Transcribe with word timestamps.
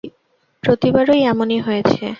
প্রতিবারই 0.63 1.21
এমনি 1.23 1.57
হয়েছে। 1.59 2.05